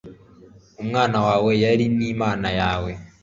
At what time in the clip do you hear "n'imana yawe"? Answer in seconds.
1.97-2.91